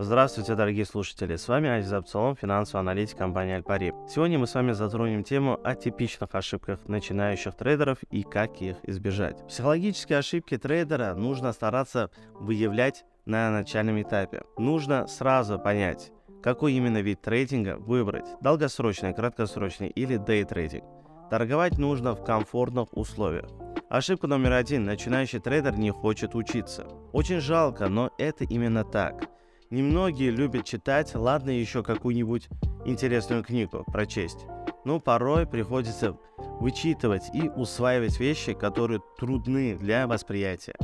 [0.00, 1.34] Здравствуйте, дорогие слушатели!
[1.34, 3.92] С вами Азиз Абцалом, финансовый аналитик компании Альпари.
[4.08, 9.44] Сегодня мы с вами затронем тему о типичных ошибках начинающих трейдеров и как их избежать.
[9.48, 14.44] Психологические ошибки трейдера нужно стараться выявлять на начальном этапе.
[14.56, 16.12] Нужно сразу понять,
[16.44, 20.84] какой именно вид трейдинга выбрать– долгосрочный, краткосрочный или дейтрейдинг.
[21.28, 23.50] Торговать нужно в комфортных условиях.
[23.90, 26.86] Ошибка номер один– начинающий трейдер не хочет учиться.
[27.10, 29.24] Очень жалко, но это именно так–
[29.70, 32.48] Немногие любят читать, ладно еще какую-нибудь
[32.86, 34.46] интересную книгу прочесть.
[34.86, 36.16] Но порой приходится
[36.58, 40.74] вычитывать и усваивать вещи, которые трудны для восприятия.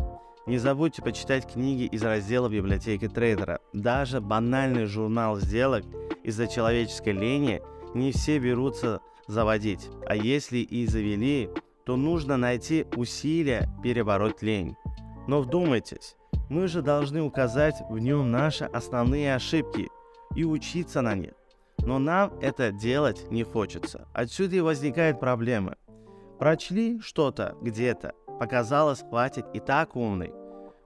[0.47, 3.61] Не забудьте почитать книги из раздела библиотеки трейдера.
[3.73, 5.84] Даже банальный журнал сделок
[6.23, 7.62] из-за человеческой лени
[7.95, 9.89] не все берутся заводить.
[10.06, 11.48] А если и завели,
[11.87, 14.77] то нужно найти усилия перебороть лень.
[15.27, 16.16] Но вдумайтесь,
[16.48, 19.89] мы же должны указать в нем наши основные ошибки
[20.34, 21.33] и учиться на них.
[21.79, 24.06] Но нам это делать не хочется.
[24.12, 25.77] Отсюда и возникают проблемы.
[26.39, 30.33] Прочли что-то где-то, показалось, хватит и так умный.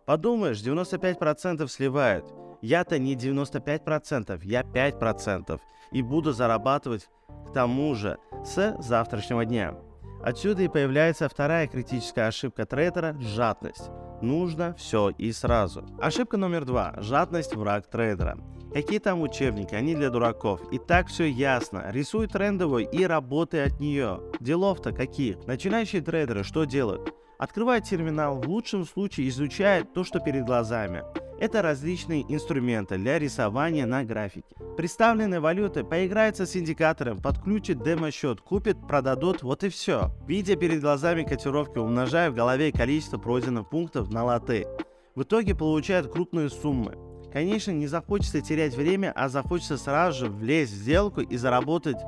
[0.07, 2.25] Подумаешь, 95% сливают.
[2.61, 5.61] Я-то не 95%, я 5%.
[5.93, 7.09] И буду зарабатывать
[7.49, 9.75] к тому же с завтрашнего дня.
[10.23, 13.91] Отсюда и появляется вторая критическая ошибка трейдера– жадность.
[14.21, 15.85] Нужно все и сразу.
[16.01, 16.95] Ошибка номер два.
[16.99, 18.39] Жадность– враг трейдера.
[18.73, 20.61] Какие там учебники, они для дураков.
[20.73, 21.85] И так все ясно.
[21.91, 24.21] Рисуй трендовую и работай от нее.
[24.41, 25.47] Делов-то каких?
[25.47, 27.15] Начинающие трейдеры что делают?
[27.39, 31.05] Открывают терминал, в лучшем случае изучают то, что перед глазами.
[31.41, 34.57] Это различные инструменты для рисования на графике.
[34.77, 40.11] Представленные валюты поиграются с индикатором, подключат демо-счет, купят, продадут, вот и все.
[40.27, 44.67] Видя перед глазами котировки, умножая в голове количество пройденных пунктов на латы.
[45.15, 46.97] В итоге получают крупные суммы.
[47.33, 51.99] Конечно, не захочется терять время, а захочется сразу же влезть в сделку и заработать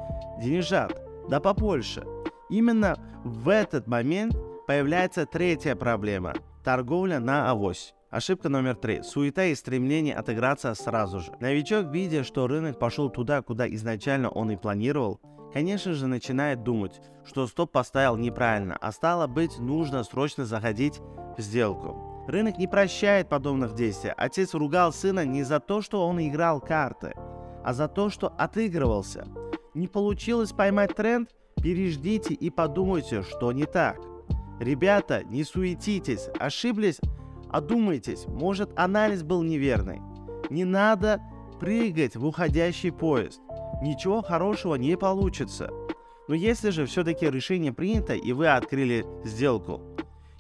[0.43, 1.01] денежат.
[1.29, 2.05] Да побольше.
[2.49, 4.35] Именно в этот момент
[4.67, 6.35] появляется третья проблема–
[6.65, 7.95] торговля на авось.
[8.11, 9.05] Ошибка номер три.
[9.05, 11.31] Суета и стремление отыграться сразу же.
[11.39, 15.21] Новичок, видя, что рынок пошел туда, куда изначально он и планировал,
[15.53, 21.01] конечно же начинает думать, что стоп поставил неправильно, а стало быть, нужно срочно заходить
[21.39, 22.25] в сделку.
[22.27, 24.13] Рынок не прощает подобных действий.
[24.17, 27.15] Отец ругал сына не за то, что он играл карты,
[27.65, 29.29] а за то, что отыгрывался.
[29.75, 31.31] Не получилось поймать тренд?
[31.63, 34.01] Переждите и подумайте, что не так.
[34.59, 37.01] Ребята, не суетитесь, ошиблись,
[37.53, 40.01] Одумайтесь, может анализ был неверный.
[40.51, 41.21] Не надо
[41.59, 43.41] прыгать в уходящий поезд.
[43.83, 45.71] Ничего хорошего не получится.
[46.29, 49.81] Но если же все-таки решение принято и вы открыли сделку,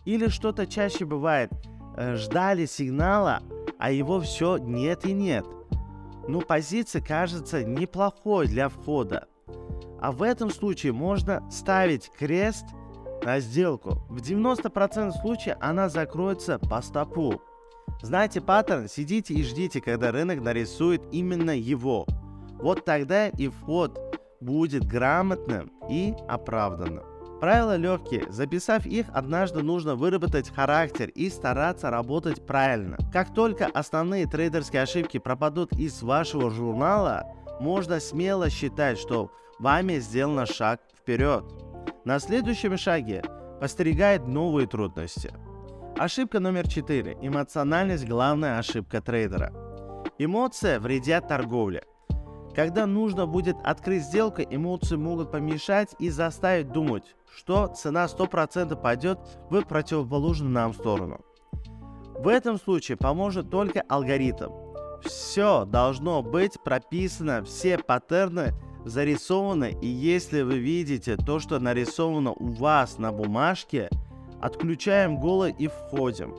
[0.04, 1.50] или что-то чаще бывает,
[1.97, 3.42] э, ждали сигнала,
[3.78, 5.44] а его все нет и нет.
[6.28, 9.27] Ну, позиция кажется неплохой для входа.
[10.00, 12.66] А в этом случае можно ставить крест–
[13.30, 13.91] на сделку.
[14.08, 17.41] В 90% случаев она закроется по стопу.
[18.02, 18.88] Знаете паттерн?
[18.88, 22.06] Сидите и ждите, когда рынок нарисует именно его.
[22.54, 24.00] Вот тогда и вход
[24.41, 27.04] будет грамотным и оправданным.
[27.41, 28.26] Правила легкие.
[28.32, 32.97] Записав их, однажды нужно выработать характер и стараться работать правильно.
[33.12, 37.26] Как только основные трейдерские ошибки пропадут из вашего журнала,
[37.60, 39.30] можно смело считать, что
[39.60, 41.44] вами сделано шаг вперед.
[42.06, 43.22] На следующем шаге
[43.61, 45.34] постерегает новые трудности.
[45.99, 47.19] Ошибка номер 4.
[47.21, 49.53] Эмоциональность– главная ошибка трейдера.
[50.16, 51.84] Эмоция вредят торговле.
[52.55, 57.05] Когда нужно будет открыть сделку, эмоции могут помешать и заставить думать,
[57.37, 59.19] что цена 100% пойдет
[59.50, 61.21] в противоположную нам сторону.
[62.15, 64.53] В этом случае поможет только алгоритм.
[65.03, 72.46] Все должно быть прописано, все паттерны– зарисовано, и если вы видите то, что нарисовано у
[72.46, 73.88] вас на бумажке,
[74.41, 76.34] отключаем голо и входим.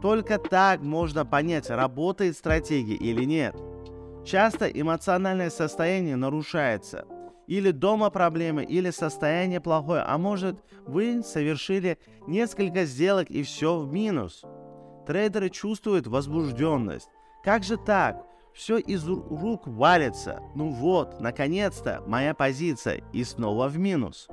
[0.00, 3.54] Только так можно понять, работает стратегия или нет.
[4.24, 7.06] Часто эмоциональное состояние нарушается.
[7.46, 13.92] Или дома проблемы, или состояние плохое, а может вы совершили несколько сделок и все в
[13.92, 14.44] минус.
[15.06, 17.08] Трейдеры чувствуют возбужденность.
[17.44, 18.24] Как же так?
[18.54, 20.40] Все из рук валится.
[20.54, 23.02] Ну вот, наконец-то, моя позиция.
[23.12, 24.28] И снова в минус.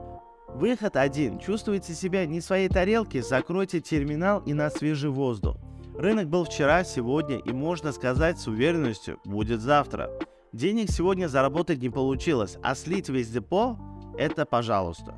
[0.49, 1.39] Выход один.
[1.39, 5.57] Чувствуете себя не своей тарелке, закройте терминал и на свежий воздух.
[5.95, 10.09] Рынок был вчера, сегодня и можно сказать с уверенностью, будет завтра.
[10.53, 13.77] Денег сегодня заработать не получилось, а слить весь депо–
[14.17, 15.15] это пожалуйста.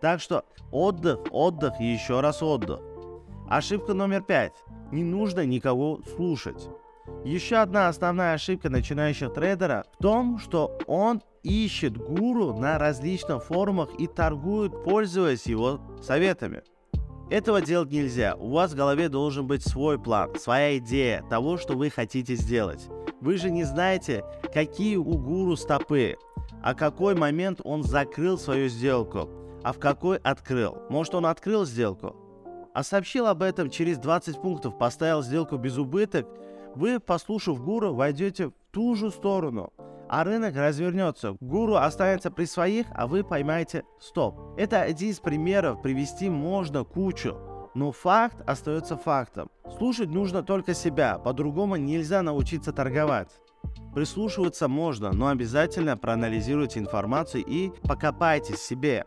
[0.00, 2.80] Так что отдых, отдых и еще раз отдых.
[3.48, 4.54] Ошибка номер пять.
[4.90, 6.68] Не нужно никого слушать.
[7.24, 13.90] Еще одна основная ошибка начинающих трейдера в том, что он ищет гуру на различных форумах
[13.98, 16.62] и торгует, пользуясь его советами.
[17.30, 18.36] Этого делать нельзя.
[18.36, 22.88] У вас в голове должен быть свой план, своя идея того, что вы хотите сделать.
[23.20, 26.16] Вы же не знаете, какие у гуру стопы,
[26.62, 29.30] а какой момент он закрыл свою сделку,
[29.62, 30.76] а в какой открыл.
[30.90, 32.16] Может он открыл сделку,
[32.74, 36.26] а сообщил об этом через 20 пунктов, поставил сделку без убыток,
[36.76, 39.72] вы, послушав гуру, войдете в ту же сторону,
[40.08, 41.36] а рынок развернется.
[41.40, 44.38] Гуру останется при своих, а вы поймаете стоп.
[44.56, 47.36] Это один из примеров, привести можно кучу.
[47.74, 49.48] Но факт остается фактом.
[49.78, 53.30] Слушать нужно только себя, по-другому нельзя научиться торговать.
[53.94, 59.06] Прислушиваться можно, но обязательно проанализируйте информацию и покопайтесь в себе.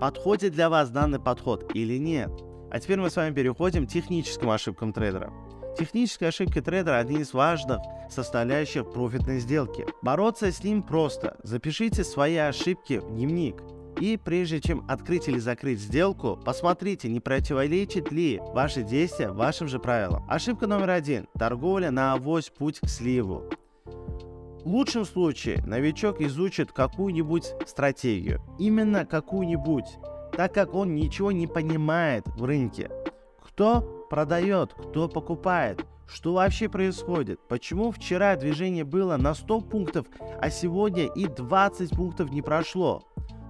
[0.00, 2.30] Подходит для вас данный подход или нет.
[2.70, 5.32] А теперь мы с вами переходим к техническим ошибкам трейдера.
[5.78, 7.80] Техническая ошибка трейдера– один из важных
[8.10, 9.86] составляющих профитной сделки.
[10.02, 11.36] Бороться с ним просто.
[11.42, 13.62] Запишите свои ошибки в дневник.
[14.00, 19.78] И прежде чем открыть или закрыть сделку, посмотрите, не противоречит ли ваши действия вашим же
[19.78, 20.24] правилам.
[20.28, 21.28] Ошибка номер один.
[21.38, 23.44] Торговля на авось путь к сливу.
[23.84, 28.40] В лучшем случае новичок изучит какую-нибудь стратегию.
[28.58, 29.86] Именно какую-нибудь
[30.36, 32.90] так как он ничего не понимает в рынке.
[33.56, 40.06] Кто продает, кто покупает, что вообще происходит, почему вчера движение было на 100 пунктов,
[40.38, 43.02] а сегодня и 20 пунктов не прошло.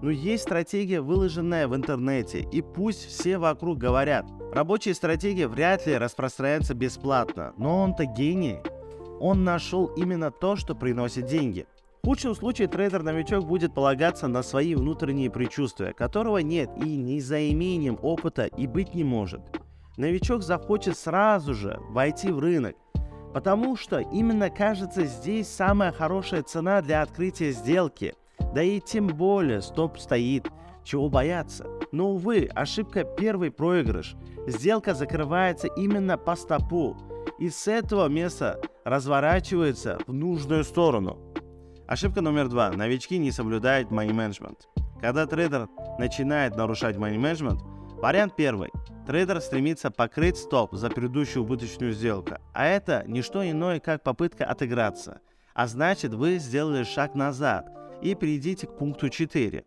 [0.03, 4.27] Но есть стратегия, выложенная в интернете, и пусть все вокруг говорят.
[4.53, 8.61] Рабочие стратегии вряд ли распространяются бесплатно, но он-то гений.
[9.19, 11.67] Он нашел именно то, что приносит деньги.
[12.05, 17.51] В худшем случае трейдер-новичок будет полагаться на свои внутренние предчувствия, которого нет и не за
[17.51, 19.41] имением опыта и быть не может.
[19.97, 22.77] Новичок захочет сразу же войти в рынок,
[23.33, 28.15] потому что именно кажется здесь самая хорошая цена для открытия сделки.
[28.55, 30.49] Да и тем более стоп стоит,
[30.85, 31.67] чего бояться.
[31.93, 34.17] Но увы, ошибка первый проигрыш.
[34.47, 36.97] Сделка закрывается именно по стопу.
[37.39, 41.19] И с этого места разворачивается в нужную сторону.
[41.87, 42.71] Ошибка номер два.
[42.71, 44.59] Новички не соблюдают money management.
[45.01, 47.61] Когда трейдер начинает нарушать money management,
[47.97, 48.71] вариант первый.
[49.07, 54.45] Трейдер стремится покрыть стоп за предыдущую убыточную сделку, а это не что иное, как попытка
[54.45, 55.21] отыграться.
[55.55, 57.69] А значит, вы сделали шаг назад
[58.03, 59.65] и перейдите к пункту 4.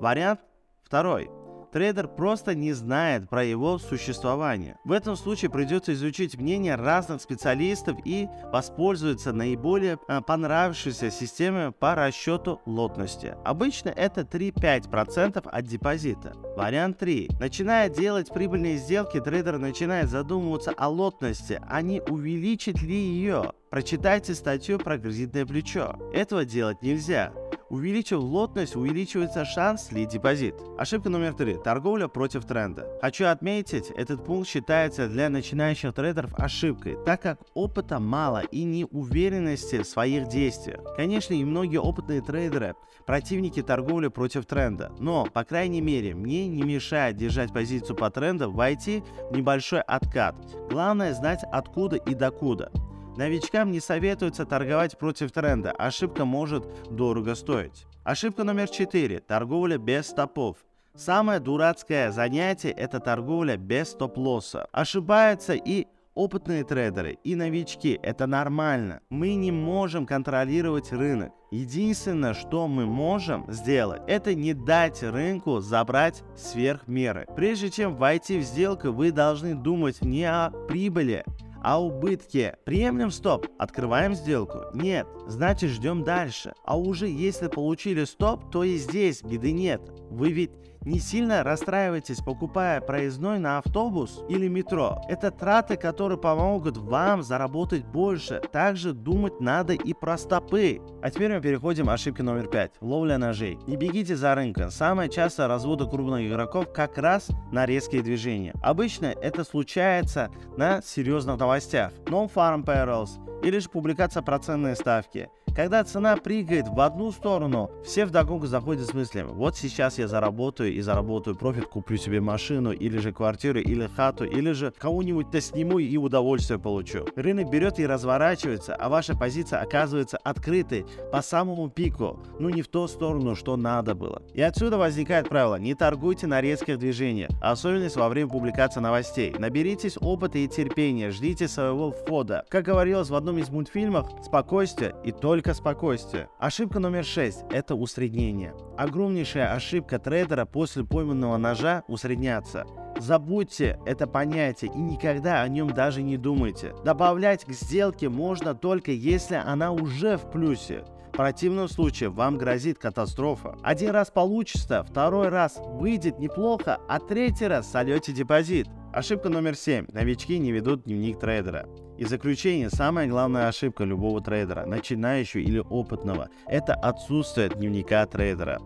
[0.00, 0.40] Вариант
[0.82, 1.28] второй
[1.76, 4.78] трейдер просто не знает про его существование.
[4.84, 11.94] В этом случае придется изучить мнение разных специалистов и воспользоваться наиболее э, понравившейся системой по
[11.94, 13.34] расчету лотности.
[13.44, 16.32] Обычно это 3-5% от депозита.
[16.56, 17.32] Вариант 3.
[17.38, 23.52] Начиная делать прибыльные сделки, трейдер начинает задумываться о лотности, а не увеличить ли ее.
[23.68, 25.98] Прочитайте статью про кредитное плечо.
[26.14, 27.34] Этого делать нельзя.
[27.68, 30.54] Увеличив лотность, увеличивается шанс слить депозит.
[30.78, 31.56] Ошибка номер три.
[31.56, 32.86] Торговля против тренда.
[33.00, 39.82] Хочу отметить, этот пункт считается для начинающих трейдеров ошибкой, так как опыта мало и неуверенности
[39.82, 40.80] в своих действиях.
[40.94, 46.62] Конечно, и многие опытные трейдеры противники торговли против тренда, но, по крайней мере, мне не
[46.62, 50.36] мешает держать позицию по тренду, войти в небольшой откат.
[50.70, 52.70] Главное знать откуда и докуда.
[53.16, 57.86] Новичкам не советуется торговать против тренда, ошибка может дорого стоить.
[58.04, 59.20] Ошибка номер 4.
[59.20, 60.58] Торговля без стопов.
[60.94, 64.68] Самое дурацкое занятие– это торговля без стоп-лосса.
[64.70, 67.98] Ошибаются и опытные трейдеры, и новички.
[68.02, 69.00] Это нормально.
[69.08, 71.32] Мы не можем контролировать рынок.
[71.50, 77.26] Единственное, что мы можем сделать, это не дать рынку забрать сверх меры.
[77.36, 81.24] Прежде чем войти в сделку, вы должны думать не о прибыли,
[81.66, 82.54] а убытки.
[82.64, 84.66] Приемлем стоп, открываем сделку.
[84.72, 86.52] Нет, значит ждем дальше.
[86.64, 89.80] А уже если получили стоп, то и здесь беды нет.
[90.08, 90.52] Вы ведь
[90.86, 95.02] не сильно расстраивайтесь, покупая проездной на автобус или метро.
[95.08, 98.40] Это траты, которые помогут вам заработать больше.
[98.52, 100.80] Также думать надо и про стопы.
[101.02, 102.74] А теперь мы переходим к ошибке номер 5.
[102.80, 103.58] Ловля ножей.
[103.66, 104.70] Не бегите за рынком.
[104.70, 108.54] Самое часто разводы крупных игроков как раз на резкие движения.
[108.62, 111.92] Обычно это случается на серьезных новостях.
[112.04, 113.10] Non-farm payrolls
[113.42, 115.28] или же публикация процентной ставки.
[115.56, 120.75] Когда цена прыгает в одну сторону, все вдогонку заходят с мыслями, вот сейчас я заработаю
[120.76, 125.78] и заработаю профит, куплю себе машину, или же квартиру, или хату, или же кого-нибудь-то сниму
[125.78, 127.06] и удовольствие получу.
[127.16, 132.68] Рынок берет и разворачивается, а ваша позиция оказывается открытой по самому пику, ну не в
[132.68, 134.22] ту сторону, что надо было.
[134.34, 139.34] И отсюда возникает правило, не торгуйте на резких движениях, особенность во время публикации новостей.
[139.38, 142.44] Наберитесь опыта и терпения, ждите своего входа.
[142.50, 146.28] Как говорилось в одном из мультфильмов, спокойствие и только спокойствие.
[146.38, 148.54] Ошибка номер 6– это усреднение.
[148.76, 152.66] Огромнейшая ошибка трейдера после пойманного ножа– усредняться.
[152.98, 156.74] Забудьте это понятие и никогда о нем даже не думайте.
[156.84, 160.84] Добавлять к сделке можно только если она уже в плюсе.
[161.12, 163.56] В противном случае вам грозит катастрофа.
[163.62, 168.68] Один раз получится, второй раз выйдет неплохо, а третий раз сольете депозит.
[168.92, 169.86] Ошибка номер 7.
[169.92, 171.68] Новички не ведут дневник трейдера.
[171.98, 178.60] И заключение, самая главная ошибка любого трейдера, начинающего или опытного, это отсутствие дневника трейдера.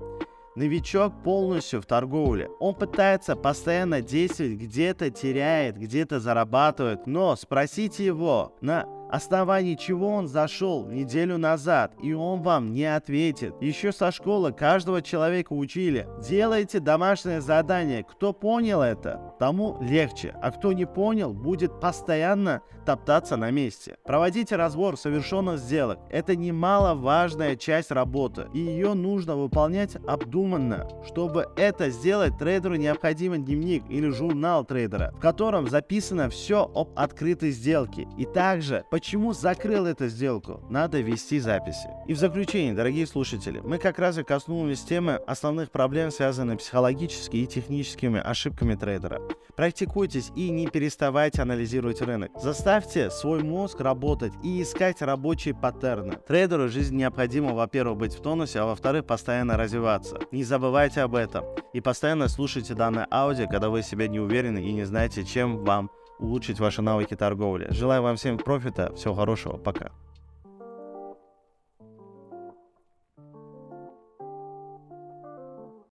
[0.61, 2.51] Новичок полностью в торговле.
[2.61, 10.29] Он пытается постоянно действовать, где-то теряет, где-то зарабатывает, но спросите его, на основании чего он
[10.29, 13.55] зашел неделю назад, и он вам не ответит.
[13.63, 16.07] Еще со школы каждого человека учили.
[16.29, 18.05] Делайте домашнее задание.
[18.05, 23.97] Кто понял это, тому легче, а кто не понял, будет постоянно топтаться на месте.
[24.05, 25.99] Проводите разбор совершенных сделок.
[26.11, 30.89] Это немаловажная часть работы, и ее нужно выполнять обдуманно.
[31.07, 37.51] Чтобы это сделать, трейдеру необходим дневник или журнал трейдера, в котором записано все об открытой
[37.51, 38.07] сделке.
[38.19, 40.61] И также, Почему закрыл эту сделку?
[40.69, 41.89] Надо вести записи.
[42.07, 47.37] И в заключение, дорогие слушатели, мы как раз и коснулись темы основных проблем, связанных психологически
[47.39, 49.23] и техническими ошибками трейдера.
[49.57, 52.31] Практикуйтесь и не переставайте анализировать рынок.
[52.41, 56.19] Заставьте свой мозг работать и искать рабочие паттерны.
[56.27, 60.19] Трейдеру жизнь необходимо, во-первых, быть в тонусе, а во-вторых, постоянно развиваться.
[60.33, 61.45] Не забывайте об этом.
[61.75, 65.91] И постоянно слушайте данное аудио, когда вы себя не уверены и не знаете, чем вам
[66.19, 67.69] улучшить ваши навыки торговли.
[67.71, 69.91] Желаю вам всем профита, всего хорошего, пока.